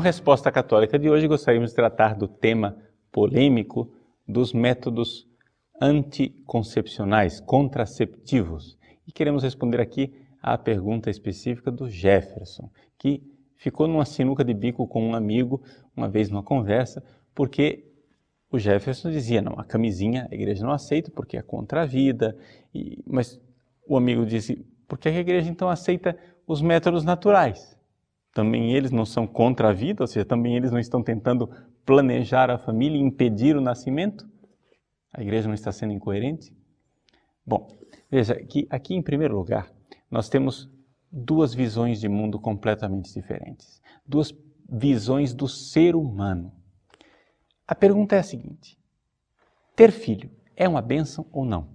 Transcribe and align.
No 0.00 0.04
Resposta 0.04 0.50
Católica 0.50 0.98
de 0.98 1.10
hoje, 1.10 1.28
gostaríamos 1.28 1.72
de 1.72 1.76
tratar 1.76 2.14
do 2.14 2.26
tema 2.26 2.74
polêmico 3.12 3.92
dos 4.26 4.54
métodos 4.54 5.28
anticoncepcionais, 5.78 7.38
contraceptivos. 7.38 8.78
E 9.06 9.12
queremos 9.12 9.42
responder 9.42 9.78
aqui 9.78 10.10
à 10.40 10.56
pergunta 10.56 11.10
específica 11.10 11.70
do 11.70 11.86
Jefferson, 11.86 12.70
que 12.98 13.22
ficou 13.58 13.86
numa 13.86 14.06
sinuca 14.06 14.42
de 14.42 14.54
bico 14.54 14.88
com 14.88 15.06
um 15.06 15.14
amigo, 15.14 15.62
uma 15.94 16.08
vez 16.08 16.30
numa 16.30 16.42
conversa, 16.42 17.04
porque 17.34 17.84
o 18.50 18.58
Jefferson 18.58 19.10
dizia, 19.10 19.42
não, 19.42 19.60
a 19.60 19.64
camisinha 19.64 20.26
a 20.30 20.34
igreja 20.34 20.64
não 20.64 20.72
aceita 20.72 21.10
porque 21.10 21.36
é 21.36 21.42
contra 21.42 21.82
a 21.82 21.84
vida, 21.84 22.34
e, 22.74 23.04
mas 23.06 23.38
o 23.86 23.98
amigo 23.98 24.24
disse, 24.24 24.66
por 24.88 24.96
que 24.96 25.10
a 25.10 25.18
igreja 25.18 25.50
então 25.50 25.68
aceita 25.68 26.16
os 26.46 26.62
métodos 26.62 27.04
naturais? 27.04 27.78
Também 28.32 28.72
eles 28.72 28.90
não 28.90 29.04
são 29.04 29.26
contra 29.26 29.70
a 29.70 29.72
vida, 29.72 30.02
ou 30.02 30.06
seja, 30.06 30.24
também 30.24 30.56
eles 30.56 30.70
não 30.70 30.78
estão 30.78 31.02
tentando 31.02 31.50
planejar 31.84 32.50
a 32.50 32.58
família 32.58 32.96
e 32.96 33.02
impedir 33.02 33.56
o 33.56 33.60
nascimento? 33.60 34.28
A 35.12 35.20
igreja 35.20 35.48
não 35.48 35.54
está 35.54 35.72
sendo 35.72 35.92
incoerente? 35.92 36.54
Bom, 37.44 37.66
veja 38.10 38.36
que 38.36 38.66
aqui 38.70 38.94
em 38.94 39.02
primeiro 39.02 39.36
lugar 39.36 39.72
nós 40.10 40.28
temos 40.28 40.70
duas 41.10 41.52
visões 41.52 42.00
de 42.00 42.08
mundo 42.08 42.38
completamente 42.38 43.12
diferentes, 43.12 43.82
duas 44.06 44.32
visões 44.68 45.34
do 45.34 45.48
ser 45.48 45.96
humano. 45.96 46.52
A 47.66 47.74
pergunta 47.74 48.14
é 48.14 48.20
a 48.20 48.24
seguinte: 48.24 48.78
ter 49.74 49.90
filho 49.90 50.30
é 50.54 50.68
uma 50.68 50.80
bênção 50.80 51.26
ou 51.32 51.44
não? 51.44 51.68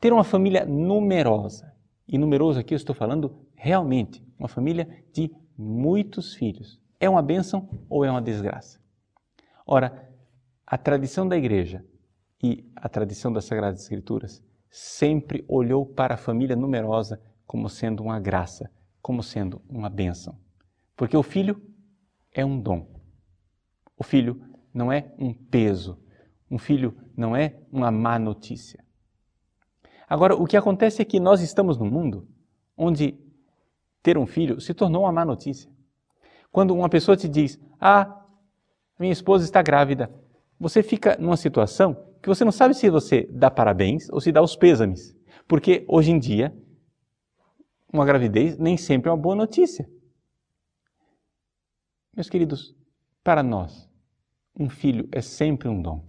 Ter 0.00 0.12
uma 0.12 0.24
família 0.24 0.66
numerosa, 0.66 1.72
e 2.08 2.18
numeroso 2.18 2.58
aqui 2.58 2.74
eu 2.74 2.76
estou 2.76 2.94
falando 2.94 3.46
realmente, 3.54 4.24
uma 4.38 4.48
família 4.48 5.04
de 5.12 5.30
muitos 5.56 6.34
filhos, 6.34 6.80
é 6.98 7.08
uma 7.08 7.22
bênção 7.22 7.68
ou 7.88 8.04
é 8.04 8.10
uma 8.10 8.22
desgraça? 8.22 8.80
Ora, 9.66 10.08
a 10.66 10.78
tradição 10.78 11.28
da 11.28 11.36
igreja 11.36 11.84
e 12.42 12.70
a 12.76 12.88
tradição 12.88 13.32
das 13.32 13.44
Sagradas 13.44 13.82
Escrituras 13.82 14.42
sempre 14.70 15.44
olhou 15.48 15.86
para 15.86 16.14
a 16.14 16.18
família 16.18 16.56
numerosa 16.56 17.20
como 17.46 17.68
sendo 17.68 18.02
uma 18.02 18.20
graça, 18.20 18.70
como 19.00 19.22
sendo 19.22 19.62
uma 19.68 19.88
bênção. 19.88 20.38
Porque 20.96 21.16
o 21.16 21.22
filho 21.22 21.60
é 22.32 22.44
um 22.44 22.60
dom. 22.60 22.86
O 23.96 24.04
filho 24.04 24.42
não 24.72 24.92
é 24.92 25.14
um 25.18 25.32
peso. 25.32 25.98
Um 26.50 26.58
filho 26.58 26.96
não 27.16 27.34
é 27.34 27.58
uma 27.72 27.90
má 27.90 28.18
notícia. 28.18 28.84
Agora, 30.08 30.34
o 30.36 30.46
que 30.46 30.56
acontece 30.56 31.02
é 31.02 31.04
que 31.04 31.18
nós 31.18 31.40
estamos 31.40 31.78
num 31.78 31.90
mundo 31.90 32.28
onde 32.76 33.18
ter 34.06 34.16
um 34.16 34.24
filho 34.24 34.60
se 34.60 34.72
tornou 34.72 35.02
uma 35.02 35.10
má 35.10 35.24
notícia. 35.24 35.68
Quando 36.52 36.72
uma 36.72 36.88
pessoa 36.88 37.16
te 37.16 37.28
diz, 37.28 37.60
ah, 37.80 38.24
minha 39.00 39.12
esposa 39.12 39.44
está 39.44 39.60
grávida, 39.60 40.08
você 40.60 40.80
fica 40.80 41.16
numa 41.18 41.36
situação 41.36 42.14
que 42.22 42.28
você 42.28 42.44
não 42.44 42.52
sabe 42.52 42.74
se 42.74 42.88
você 42.88 43.28
dá 43.32 43.50
parabéns 43.50 44.08
ou 44.10 44.20
se 44.20 44.30
dá 44.30 44.40
os 44.40 44.54
pêsames. 44.54 45.12
Porque 45.48 45.84
hoje 45.88 46.12
em 46.12 46.20
dia, 46.20 46.56
uma 47.92 48.04
gravidez 48.04 48.56
nem 48.56 48.76
sempre 48.76 49.08
é 49.08 49.12
uma 49.12 49.20
boa 49.20 49.34
notícia. 49.34 49.90
Meus 52.14 52.30
queridos, 52.30 52.76
para 53.24 53.42
nós, 53.42 53.90
um 54.56 54.68
filho 54.68 55.08
é 55.10 55.20
sempre 55.20 55.68
um 55.68 55.82
dom. 55.82 56.06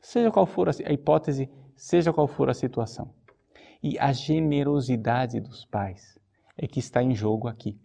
Seja 0.00 0.32
qual 0.32 0.46
for 0.46 0.68
a 0.68 0.92
hipótese, 0.92 1.48
seja 1.76 2.12
qual 2.12 2.26
for 2.26 2.50
a 2.50 2.54
situação. 2.54 3.14
E 3.80 3.96
a 4.00 4.12
generosidade 4.12 5.38
dos 5.38 5.64
pais 5.64 6.15
é 6.56 6.66
que 6.66 6.78
está 6.78 7.02
em 7.02 7.14
jogo 7.14 7.48
aqui. 7.48 7.78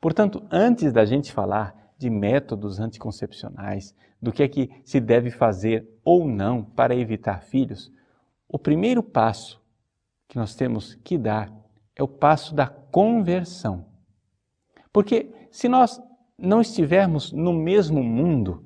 Portanto, 0.00 0.46
antes 0.50 0.92
da 0.92 1.04
gente 1.04 1.32
falar 1.32 1.92
de 1.98 2.10
métodos 2.10 2.80
anticoncepcionais, 2.80 3.94
do 4.20 4.32
que 4.32 4.42
é 4.42 4.48
que 4.48 4.70
se 4.84 5.00
deve 5.00 5.30
fazer 5.30 5.88
ou 6.04 6.26
não 6.26 6.62
para 6.62 6.94
evitar 6.94 7.42
filhos, 7.42 7.92
o 8.48 8.58
primeiro 8.58 9.02
passo 9.02 9.62
que 10.28 10.36
nós 10.36 10.54
temos 10.54 10.94
que 10.96 11.18
dar 11.18 11.52
é 11.94 12.02
o 12.02 12.08
passo 12.08 12.54
da 12.54 12.66
conversão. 12.66 13.86
Porque 14.92 15.32
se 15.50 15.68
nós 15.68 16.00
não 16.38 16.60
estivermos 16.60 17.32
no 17.32 17.52
mesmo 17.52 18.02
mundo, 18.02 18.64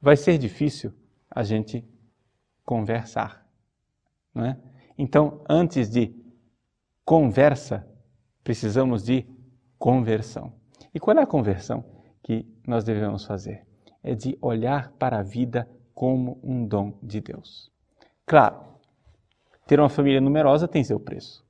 vai 0.00 0.16
ser 0.16 0.38
difícil 0.38 0.92
a 1.30 1.42
gente 1.42 1.84
conversar, 2.64 3.46
não 4.34 4.44
é? 4.44 4.58
Então, 4.96 5.40
antes 5.48 5.88
de 5.88 6.14
conversa, 7.04 7.88
precisamos 8.42 9.04
de 9.04 9.26
conversão. 9.78 10.52
E 10.94 11.00
qual 11.00 11.16
é 11.16 11.22
a 11.22 11.26
conversão? 11.26 11.84
que 12.22 12.46
nós 12.66 12.84
devemos 12.84 13.24
fazer 13.24 13.66
é 14.02 14.14
de 14.14 14.38
olhar 14.40 14.92
para 14.92 15.18
a 15.18 15.22
vida 15.22 15.68
como 15.94 16.40
um 16.42 16.66
dom 16.66 16.98
de 17.02 17.20
Deus. 17.20 17.70
Claro, 18.24 18.60
ter 19.66 19.78
uma 19.78 19.88
família 19.88 20.20
numerosa 20.20 20.68
tem 20.68 20.82
seu 20.82 20.98
preço. 20.98 21.44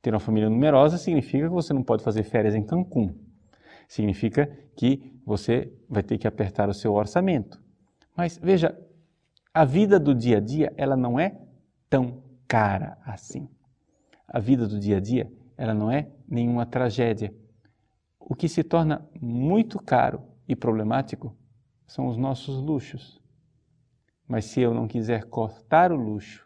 Ter 0.00 0.14
uma 0.14 0.20
família 0.20 0.48
numerosa 0.48 0.98
significa 0.98 1.46
que 1.46 1.52
você 1.52 1.72
não 1.72 1.82
pode 1.82 2.02
fazer 2.02 2.22
férias 2.22 2.54
em 2.54 2.64
Cancún. 2.64 3.14
Significa 3.88 4.46
que 4.76 5.20
você 5.24 5.72
vai 5.88 6.02
ter 6.02 6.18
que 6.18 6.26
apertar 6.26 6.68
o 6.68 6.74
seu 6.74 6.94
orçamento. 6.94 7.60
Mas 8.16 8.38
veja, 8.38 8.76
a 9.52 9.64
vida 9.64 9.98
do 9.98 10.14
dia 10.14 10.38
a 10.38 10.40
dia, 10.40 10.72
ela 10.76 10.96
não 10.96 11.18
é 11.18 11.36
tão 11.88 12.22
cara 12.48 12.98
assim. 13.04 13.48
A 14.26 14.40
vida 14.40 14.66
do 14.66 14.78
dia 14.78 14.96
a 14.96 15.00
dia, 15.00 15.30
ela 15.56 15.74
não 15.74 15.90
é 15.90 16.10
nenhuma 16.28 16.66
tragédia 16.66 17.34
o 18.28 18.34
que 18.34 18.48
se 18.48 18.64
torna 18.64 19.08
muito 19.20 19.78
caro 19.78 20.20
e 20.48 20.56
problemático 20.56 21.36
são 21.86 22.08
os 22.08 22.16
nossos 22.16 22.60
luxos. 22.60 23.22
Mas 24.26 24.46
se 24.46 24.60
eu 24.60 24.74
não 24.74 24.88
quiser 24.88 25.26
cortar 25.26 25.92
o 25.92 25.96
luxo, 25.96 26.44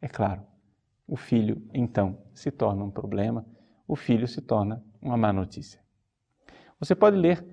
é 0.00 0.08
claro, 0.08 0.42
o 1.06 1.16
filho 1.16 1.62
então 1.74 2.18
se 2.32 2.50
torna 2.50 2.82
um 2.82 2.90
problema, 2.90 3.46
o 3.86 3.94
filho 3.94 4.26
se 4.26 4.40
torna 4.40 4.82
uma 5.02 5.18
má 5.18 5.30
notícia. 5.34 5.78
Você 6.78 6.94
pode 6.94 7.18
ler 7.18 7.44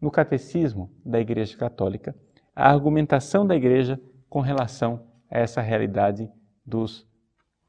no 0.00 0.10
Catecismo 0.10 0.88
da 1.04 1.18
Igreja 1.18 1.56
Católica 1.56 2.14
a 2.54 2.70
argumentação 2.70 3.44
da 3.44 3.56
Igreja 3.56 4.00
com 4.28 4.40
relação 4.40 5.08
a 5.28 5.40
essa 5.40 5.60
realidade 5.60 6.30
dos 6.64 7.04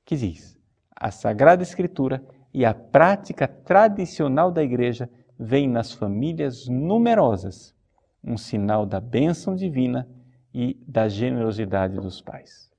que 0.05 0.15
diz: 0.15 0.55
A 0.95 1.09
Sagrada 1.11 1.63
Escritura 1.63 2.23
e 2.53 2.63
a 2.65 2.73
prática 2.73 3.47
tradicional 3.47 4.51
da 4.51 4.63
Igreja 4.63 5.09
vem 5.37 5.67
nas 5.67 5.93
famílias 5.93 6.67
numerosas 6.67 7.75
um 8.23 8.37
sinal 8.37 8.85
da 8.85 8.99
bênção 8.99 9.55
divina 9.55 10.07
e 10.53 10.77
da 10.87 11.07
generosidade 11.07 11.95
dos 11.95 12.21
pais. 12.21 12.69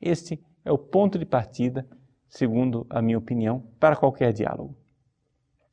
Este 0.00 0.40
é 0.64 0.72
o 0.72 0.78
ponto 0.78 1.18
de 1.18 1.24
partida, 1.24 1.86
segundo 2.28 2.86
a 2.90 3.00
minha 3.00 3.18
opinião, 3.18 3.62
para 3.78 3.96
qualquer 3.96 4.32
diálogo. 4.32 4.76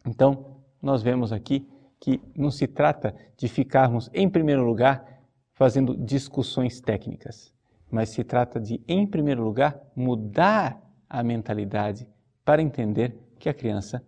Então, 0.06 0.58
nós 0.82 1.02
vemos 1.02 1.32
aqui 1.32 1.68
que 2.00 2.20
não 2.36 2.50
se 2.50 2.68
trata 2.68 3.16
de 3.38 3.48
ficarmos, 3.48 4.10
em 4.14 4.28
primeiro 4.30 4.66
lugar, 4.66 5.22
fazendo 5.54 5.96
discussões 5.96 6.82
técnicas, 6.82 7.54
mas 7.90 8.10
se 8.10 8.24
trata 8.24 8.60
de, 8.60 8.82
em 8.88 9.06
primeiro 9.06 9.44
lugar, 9.44 9.80
mudar 9.96 10.82
a 11.08 11.22
mentalidade 11.22 12.08
para 12.44 12.62
entender 12.62 13.16
que 13.38 13.48
a 13.48 13.54
criança 13.54 14.04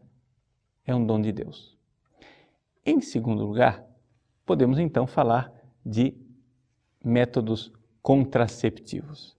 é 0.85 0.95
um 0.95 1.05
dom 1.05 1.21
de 1.21 1.31
Deus. 1.31 1.77
Em 2.85 2.99
segundo 3.01 3.45
lugar, 3.45 3.85
podemos 4.45 4.79
então 4.79 5.05
falar 5.05 5.51
de 5.85 6.15
métodos 7.03 7.71
contraceptivos. 8.01 9.37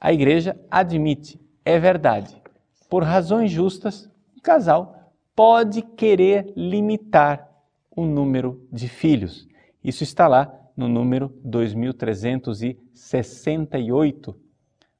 A 0.00 0.12
igreja 0.12 0.58
admite, 0.70 1.40
é 1.64 1.78
verdade, 1.78 2.40
por 2.88 3.02
razões 3.02 3.50
justas, 3.50 4.08
o 4.36 4.40
casal 4.40 5.12
pode 5.34 5.82
querer 5.82 6.52
limitar 6.56 7.50
o 7.90 8.04
número 8.04 8.64
de 8.72 8.88
filhos. 8.88 9.48
Isso 9.82 10.02
está 10.02 10.28
lá 10.28 10.52
no 10.76 10.88
número 10.88 11.32
2368 11.44 14.36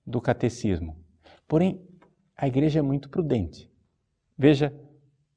do 0.07 0.21
Catecismo. 0.21 0.97
Porém, 1.49 1.81
a 2.37 2.47
igreja 2.47 2.81
é 2.81 2.83
muito 2.83 3.09
prudente. 3.09 3.71
Veja 4.37 4.75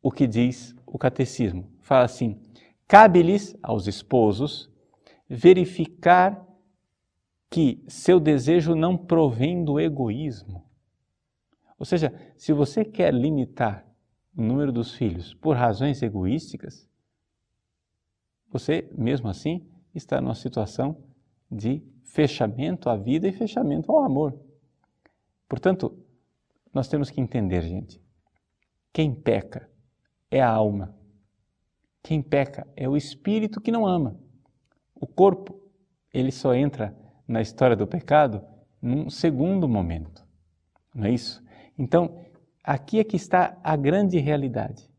o 0.01 0.11
que 0.11 0.27
diz 0.27 0.75
o 0.85 0.97
Catecismo. 0.97 1.71
Fala 1.81 2.03
assim: 2.05 2.41
cabe-lhes 2.87 3.55
aos 3.61 3.87
esposos 3.87 4.69
verificar 5.27 6.45
que 7.49 7.83
seu 7.87 8.19
desejo 8.19 8.75
não 8.75 8.97
provém 8.97 9.63
do 9.63 9.79
egoísmo. 9.79 10.68
Ou 11.79 11.85
seja, 11.85 12.13
se 12.37 12.51
você 12.51 12.83
quer 12.83 13.13
limitar 13.13 13.87
o 14.35 14.41
número 14.41 14.71
dos 14.71 14.93
filhos 14.93 15.33
por 15.33 15.55
razões 15.55 16.03
egoísticas, 16.03 16.89
você, 18.51 18.89
mesmo 18.97 19.29
assim, 19.29 19.65
está 19.95 20.19
numa 20.19 20.35
situação 20.35 21.01
de 21.49 21.81
fechamento 22.03 22.89
à 22.89 22.97
vida 22.97 23.27
e 23.27 23.31
fechamento 23.31 23.91
ao 23.91 24.03
amor. 24.03 24.37
Portanto, 25.47 25.97
nós 26.73 26.87
temos 26.87 27.09
que 27.09 27.21
entender, 27.21 27.61
gente, 27.61 28.01
quem 28.91 29.13
peca 29.13 29.69
é 30.29 30.41
a 30.41 30.49
alma. 30.49 30.95
Quem 32.03 32.21
peca 32.21 32.67
é 32.75 32.89
o 32.89 32.97
espírito 32.97 33.61
que 33.61 33.71
não 33.71 33.87
ama. 33.87 34.19
O 34.95 35.07
corpo, 35.07 35.59
ele 36.13 36.31
só 36.31 36.53
entra 36.53 36.95
na 37.27 37.41
história 37.41 37.75
do 37.75 37.87
pecado 37.87 38.43
num 38.81 39.09
segundo 39.09 39.67
momento. 39.67 40.25
Não 40.93 41.05
é 41.05 41.11
isso? 41.11 41.43
Então, 41.79 42.19
aqui 42.61 42.99
é 42.99 43.05
que 43.05 43.15
está 43.15 43.57
a 43.63 43.77
grande 43.77 44.19
realidade. 44.19 44.91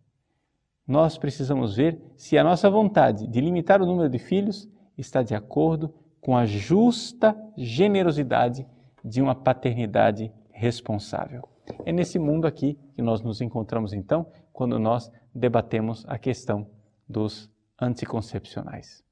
Nós 0.88 1.18
precisamos 1.18 1.76
ver 1.76 2.00
se 2.16 2.38
a 2.38 2.42
nossa 2.42 2.70
vontade 2.70 3.26
de 3.26 3.38
limitar 3.38 3.82
o 3.82 3.86
número 3.86 4.08
de 4.08 4.18
filhos 4.18 4.66
está 4.96 5.22
de 5.22 5.34
acordo 5.34 5.94
com 6.22 6.34
a 6.36 6.46
justa 6.46 7.36
generosidade 7.56 8.66
de 9.04 9.20
uma 9.20 9.34
paternidade 9.34 10.32
responsável. 10.50 11.46
É 11.84 11.92
nesse 11.92 12.18
mundo 12.18 12.46
aqui 12.46 12.78
que 12.94 13.02
nós 13.02 13.20
nos 13.20 13.42
encontramos 13.42 13.92
então, 13.92 14.26
quando 14.50 14.78
nós 14.78 15.12
debatemos 15.34 16.04
a 16.08 16.18
questão 16.18 16.66
dos 17.06 17.50
anticoncepcionais. 17.80 19.04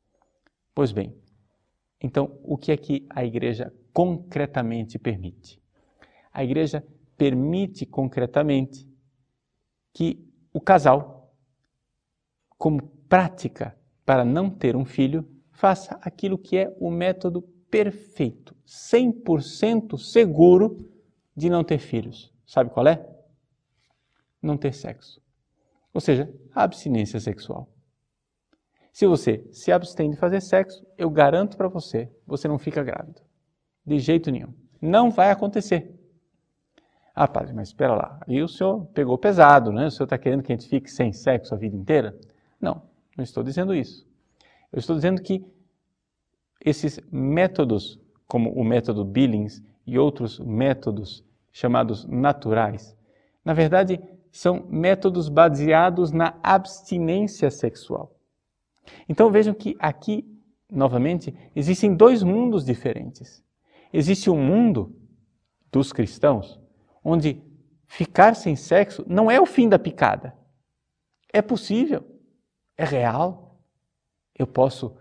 Pois 0.75 0.91
bem, 0.91 1.15
então 2.03 2.39
o 2.43 2.57
que 2.57 2.73
é 2.73 2.77
que 2.77 3.07
a 3.11 3.25
igreja 3.25 3.73
concretamente 3.93 4.99
permite? 4.99 5.61
A 6.33 6.43
igreja 6.43 6.81
permite 6.81 6.98
concretamente 7.91 8.89
que 9.93 10.25
o 10.53 10.61
casal, 10.61 11.35
como 12.57 12.83
prática 13.09 13.77
para 14.05 14.25
não 14.25 14.49
ter 14.49 14.77
um 14.77 14.85
filho, 14.85 15.29
faça 15.51 15.99
aquilo 16.03 16.39
que 16.39 16.57
é 16.57 16.75
o 16.79 16.91
método 16.91 17.43
perfeito, 17.71 18.57
100% 18.67 19.99
seguro 19.99 20.89
de 21.37 21.51
não 21.51 21.63
ter 21.63 21.79
filhos. 21.79 22.33
Sabe 22.47 22.71
qual 22.71 22.87
é? 22.87 23.07
Não 24.41 24.57
ter 24.57 24.73
sexo. 24.73 25.21
Ou 25.93 26.01
seja, 26.01 26.33
abstinência 26.55 27.21
sexual. 27.21 27.69
Se 28.93 29.07
você 29.07 29.47
se 29.53 29.71
abstém 29.71 30.11
de 30.11 30.17
fazer 30.17 30.41
sexo, 30.41 30.85
eu 30.97 31.11
garanto 31.11 31.57
para 31.57 31.69
você, 31.69 32.11
você 32.27 32.49
não 32.49 32.59
fica 32.59 32.83
grávido. 32.83 33.21
De 33.85 33.99
jeito 33.99 34.31
nenhum. 34.31 34.53
Não 34.81 35.11
vai 35.11 35.31
acontecer. 35.31 35.98
Ah, 37.21 37.27
padre, 37.27 37.53
mas 37.53 37.71
espera 37.71 37.97
lá. 37.97 38.21
Aí 38.29 38.41
o 38.41 38.47
senhor 38.47 38.85
pegou 38.95 39.19
pesado, 39.19 39.73
né? 39.73 39.89
O 39.89 39.91
senhor 39.91 40.05
está 40.05 40.17
querendo 40.17 40.41
que 40.41 40.53
a 40.53 40.55
gente 40.55 40.69
fique 40.69 40.89
sem 40.89 41.13
sexo 41.13 41.53
a 41.53 41.59
vida 41.59 41.75
inteira? 41.75 42.17
Não, 42.61 42.81
não 43.17 43.25
estou 43.25 43.43
dizendo 43.43 43.75
isso. 43.75 44.07
Eu 44.73 44.79
estou 44.79 44.95
dizendo 44.95 45.21
que 45.21 45.45
esses 46.65 47.01
métodos, 47.11 47.99
como 48.29 48.53
o 48.53 48.63
método 48.63 49.05
Billings 49.05 49.61
e 49.85 49.99
outros 49.99 50.39
métodos 50.39 51.25
chamados 51.51 52.07
naturais, 52.07 52.97
na 53.45 53.53
verdade 53.53 54.01
são 54.31 54.65
métodos 54.69 55.29
baseados 55.29 56.13
na 56.13 56.39
abstinência 56.41 57.51
sexual. 57.51 58.15
Então 59.09 59.29
vejam 59.29 59.55
que 59.55 59.75
aqui, 59.81 60.25
novamente, 60.71 61.35
existem 61.57 61.97
dois 61.97 62.23
mundos 62.23 62.65
diferentes. 62.65 63.43
Existe 63.93 64.31
um 64.31 64.41
mundo 64.41 64.95
dos 65.73 65.93
cristãos, 65.93 66.61
onde 67.09 67.43
ficar 67.87 68.37
sem 68.37 68.55
sexo 68.55 69.03
não 69.09 69.31
é 69.31 69.41
o 69.41 69.47
fim 69.47 69.69
da 69.69 69.79
picada. 69.79 70.35
É 71.33 71.41
possível, 71.41 72.05
é 72.77 72.85
real, 72.85 73.59
eu 74.39 74.47
posso 74.47 74.95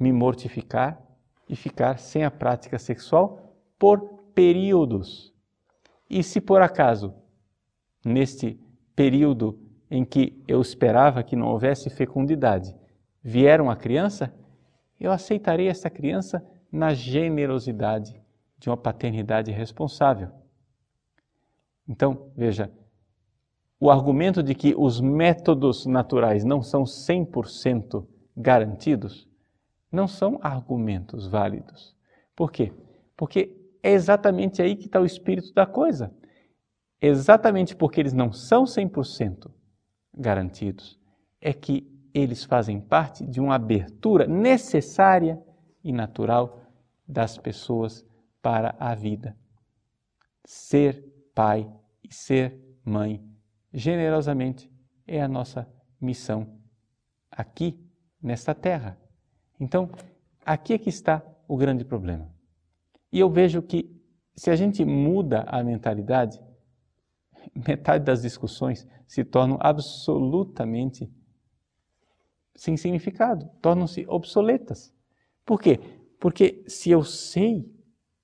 me 0.00 0.12
mortificar 0.12 1.00
e 1.48 1.54
ficar 1.54 1.98
sem 1.98 2.24
a 2.24 2.30
prática 2.30 2.78
sexual 2.78 3.54
por 3.78 4.00
períodos. 4.34 5.32
E 6.08 6.22
se 6.22 6.40
por 6.40 6.62
acaso, 6.62 7.14
neste 8.04 8.58
período 8.94 9.58
em 9.90 10.04
que 10.04 10.42
eu 10.48 10.60
esperava 10.60 11.22
que 11.22 11.36
não 11.36 11.48
houvesse 11.48 11.90
fecundidade, 11.90 12.74
vier 13.22 13.60
uma 13.60 13.76
criança, 13.76 14.34
eu 14.98 15.12
aceitarei 15.12 15.68
essa 15.68 15.90
criança 15.90 16.44
na 16.72 16.94
generosidade 16.94 18.20
de 18.58 18.70
uma 18.70 18.76
paternidade 18.76 19.50
responsável. 19.50 20.30
Então, 21.88 22.30
veja, 22.36 22.70
o 23.78 23.90
argumento 23.90 24.42
de 24.42 24.54
que 24.54 24.74
os 24.76 25.00
métodos 25.00 25.86
naturais 25.86 26.44
não 26.44 26.62
são 26.62 26.84
100% 26.84 28.06
garantidos, 28.36 29.28
não 29.92 30.08
são 30.08 30.38
argumentos 30.42 31.26
válidos. 31.26 31.94
Por 32.34 32.50
quê? 32.50 32.72
Porque 33.16 33.54
é 33.82 33.92
exatamente 33.92 34.60
aí 34.60 34.76
que 34.76 34.86
está 34.86 35.00
o 35.00 35.06
espírito 35.06 35.52
da 35.54 35.66
coisa. 35.66 36.12
Exatamente 37.00 37.76
porque 37.76 38.00
eles 38.00 38.12
não 38.12 38.32
são 38.32 38.64
100% 38.64 39.50
garantidos, 40.14 40.98
é 41.40 41.52
que 41.52 41.86
eles 42.12 42.44
fazem 42.44 42.80
parte 42.80 43.26
de 43.26 43.40
uma 43.40 43.54
abertura 43.54 44.26
necessária 44.26 45.38
e 45.84 45.92
natural 45.92 46.62
das 47.06 47.36
pessoas 47.36 48.04
para 48.40 48.74
a 48.78 48.94
vida. 48.94 49.36
Ser 50.44 51.04
pai 51.36 51.70
e 52.02 52.14
ser 52.14 52.58
mãe, 52.82 53.22
generosamente, 53.70 54.72
é 55.06 55.20
a 55.20 55.28
nossa 55.28 55.70
missão 56.00 56.58
aqui 57.30 57.78
nesta 58.22 58.54
terra. 58.54 58.98
Então, 59.60 59.90
aqui 60.46 60.72
é 60.72 60.78
que 60.78 60.88
está 60.88 61.22
o 61.46 61.54
grande 61.54 61.84
problema. 61.84 62.34
E 63.12 63.20
eu 63.20 63.28
vejo 63.28 63.60
que 63.60 63.94
se 64.34 64.50
a 64.50 64.56
gente 64.56 64.82
muda 64.82 65.42
a 65.42 65.62
mentalidade, 65.62 66.40
metade 67.54 68.02
das 68.02 68.22
discussões 68.22 68.86
se 69.06 69.22
tornam 69.22 69.58
absolutamente 69.60 71.12
sem 72.54 72.78
significado, 72.78 73.46
tornam-se 73.60 74.06
obsoletas. 74.08 74.90
Por 75.44 75.60
quê? 75.60 75.78
Porque 76.18 76.64
se 76.66 76.90
eu 76.90 77.04
sei 77.04 77.70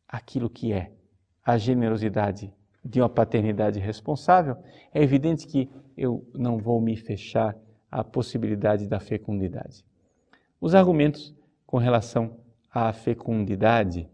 aquilo 0.09 0.49
que 0.49 0.73
é 0.73 0.97
a 1.45 1.59
generosidade 1.59 2.55
de 2.85 3.01
uma 3.01 3.09
paternidade 3.09 3.79
responsável, 3.79 4.57
é 4.93 5.03
evidente 5.03 5.47
que 5.47 5.71
eu 5.97 6.27
não 6.35 6.59
vou 6.59 6.81
me 6.81 6.97
fechar 6.97 7.57
à 7.91 8.03
possibilidade 8.03 8.89
da 8.89 8.99
fecundidade. 8.99 9.85
Os 10.61 10.75
argumentos 10.75 11.35
com 11.67 11.79
relação 11.79 12.39
à 12.71 12.93
fecundidade 12.93 14.09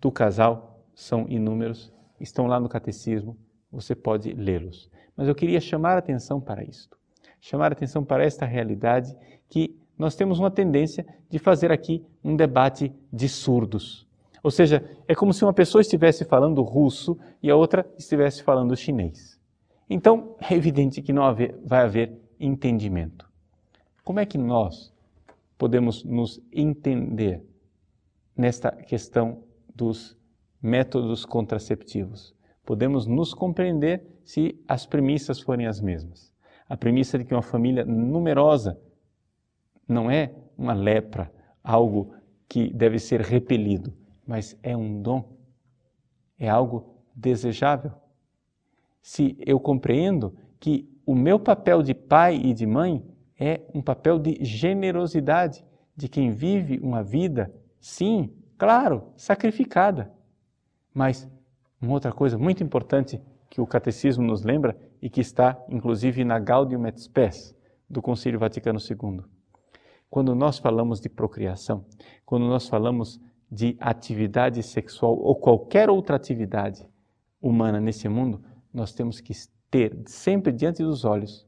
do 0.00 0.10
casal 0.10 0.82
são 0.94 1.26
inúmeros, 1.28 1.92
estão 2.18 2.46
lá 2.46 2.58
no 2.58 2.68
catecismo, 2.68 3.36
você 3.70 3.94
pode 3.94 4.32
lê-los. 4.32 4.90
Mas 5.16 5.28
eu 5.28 5.34
queria 5.34 5.60
chamar 5.60 5.94
a 5.94 5.98
atenção 5.98 6.40
para 6.40 6.64
isto. 6.64 6.98
Chamar 7.40 7.72
a 7.72 7.72
atenção 7.72 8.04
para 8.04 8.24
esta 8.24 8.44
realidade 8.44 9.16
que 9.48 9.78
nós 9.96 10.14
temos 10.14 10.38
uma 10.38 10.50
tendência 10.50 11.06
de 11.28 11.38
fazer 11.38 11.70
aqui 11.70 12.04
um 12.24 12.34
debate 12.34 12.92
de 13.12 13.28
surdos. 13.28 14.06
Ou 14.42 14.50
seja, 14.50 14.84
é 15.06 15.14
como 15.14 15.32
se 15.32 15.44
uma 15.44 15.52
pessoa 15.52 15.82
estivesse 15.82 16.24
falando 16.24 16.62
russo 16.62 17.18
e 17.42 17.50
a 17.50 17.56
outra 17.56 17.86
estivesse 17.98 18.42
falando 18.42 18.76
chinês. 18.76 19.38
Então, 19.88 20.36
é 20.40 20.54
evidente 20.54 21.02
que 21.02 21.12
não 21.12 21.22
vai 21.64 21.80
haver 21.80 22.18
entendimento. 22.38 23.28
Como 24.04 24.20
é 24.20 24.26
que 24.26 24.38
nós, 24.38 24.92
podemos 25.58 26.04
nos 26.04 26.40
entender 26.52 27.44
nesta 28.36 28.70
questão 28.70 29.42
dos 29.74 30.16
métodos 30.62 31.26
contraceptivos. 31.26 32.34
Podemos 32.64 33.06
nos 33.06 33.34
compreender 33.34 34.02
se 34.24 34.58
as 34.66 34.86
premissas 34.86 35.40
forem 35.40 35.66
as 35.66 35.80
mesmas. 35.80 36.32
A 36.68 36.76
premissa 36.76 37.18
de 37.18 37.24
que 37.24 37.34
uma 37.34 37.42
família 37.42 37.84
numerosa 37.84 38.80
não 39.86 40.10
é 40.10 40.32
uma 40.56 40.72
lepra, 40.72 41.30
algo 41.62 42.14
que 42.48 42.72
deve 42.72 42.98
ser 42.98 43.20
repelido, 43.20 43.92
mas 44.30 44.56
é 44.62 44.76
um 44.76 45.02
dom, 45.02 45.24
é 46.38 46.48
algo 46.48 46.94
desejável. 47.12 47.90
Se 49.02 49.36
eu 49.44 49.58
compreendo 49.58 50.36
que 50.60 50.88
o 51.04 51.16
meu 51.16 51.40
papel 51.40 51.82
de 51.82 51.92
pai 51.92 52.36
e 52.36 52.54
de 52.54 52.64
mãe 52.64 53.04
é 53.36 53.60
um 53.74 53.82
papel 53.82 54.20
de 54.20 54.38
generosidade 54.44 55.64
de 55.96 56.08
quem 56.08 56.30
vive 56.30 56.78
uma 56.78 57.02
vida, 57.02 57.52
sim, 57.80 58.32
claro, 58.56 59.12
sacrificada. 59.16 60.12
Mas 60.94 61.28
uma 61.82 61.94
outra 61.94 62.12
coisa 62.12 62.38
muito 62.38 62.62
importante 62.62 63.20
que 63.48 63.60
o 63.60 63.66
catecismo 63.66 64.24
nos 64.24 64.44
lembra 64.44 64.78
e 65.02 65.10
que 65.10 65.20
está 65.20 65.60
inclusive 65.68 66.24
na 66.24 66.38
Gaudium 66.38 66.86
et 66.86 66.96
Spes 67.00 67.52
do 67.88 68.00
Concílio 68.00 68.38
Vaticano 68.38 68.78
II. 68.78 69.24
Quando 70.08 70.36
nós 70.36 70.56
falamos 70.56 71.00
de 71.00 71.08
procriação, 71.08 71.84
quando 72.24 72.46
nós 72.46 72.68
falamos 72.68 73.20
de 73.50 73.76
atividade 73.80 74.62
sexual 74.62 75.18
ou 75.18 75.34
qualquer 75.34 75.90
outra 75.90 76.16
atividade 76.16 76.88
humana 77.40 77.80
nesse 77.80 78.08
mundo, 78.08 78.42
nós 78.72 78.92
temos 78.92 79.20
que 79.20 79.32
ter 79.70 79.96
sempre 80.06 80.52
diante 80.52 80.82
dos 80.82 81.04
olhos 81.04 81.46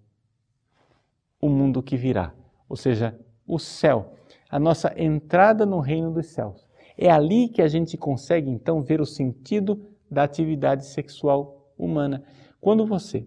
o 1.40 1.48
mundo 1.48 1.82
que 1.82 1.96
virá, 1.96 2.32
ou 2.68 2.76
seja, 2.76 3.18
o 3.46 3.58
céu, 3.58 4.14
a 4.48 4.58
nossa 4.58 4.92
entrada 4.96 5.66
no 5.66 5.80
reino 5.80 6.12
dos 6.12 6.26
céus. 6.26 6.66
É 6.96 7.10
ali 7.10 7.48
que 7.48 7.60
a 7.60 7.68
gente 7.68 7.96
consegue 7.96 8.48
então 8.48 8.82
ver 8.82 9.00
o 9.00 9.06
sentido 9.06 9.84
da 10.10 10.22
atividade 10.22 10.86
sexual 10.86 11.72
humana. 11.76 12.22
Quando 12.60 12.86
você 12.86 13.26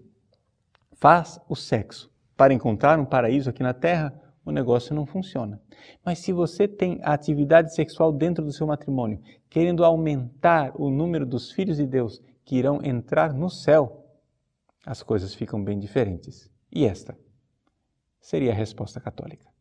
faz 0.94 1.40
o 1.50 1.56
sexo 1.56 2.10
para 2.38 2.54
encontrar 2.54 3.00
um 3.00 3.06
paraíso 3.06 3.50
aqui 3.50 3.62
na 3.62 3.74
terra, 3.74 4.14
o 4.46 4.52
negócio 4.52 4.94
não 4.94 5.06
funciona. 5.06 5.60
Mas 6.06 6.20
se 6.20 6.32
você 6.32 6.68
tem 6.68 7.00
a 7.02 7.14
atividade 7.14 7.74
sexual 7.74 8.14
dentro 8.14 8.46
do 8.46 8.54
seu 8.54 8.68
matrimônio, 8.68 9.20
querendo 9.50 9.84
aumentar 9.84 10.72
o 10.80 10.90
número 10.90 11.26
dos 11.26 11.52
filhos 11.52 11.78
de 11.78 11.88
Deus 11.88 12.22
que 12.44 12.56
irão 12.56 12.80
entrar 12.84 13.34
no 13.34 13.50
céu, 13.50 14.06
as 14.86 15.02
coisas 15.02 15.34
ficam 15.34 15.64
bem 15.64 15.80
diferentes. 15.80 16.50
E 16.72 16.86
esta 16.86 17.18
seria 18.22 18.52
a 18.52 18.56
resposta 18.56 19.02
católica. 19.02 19.55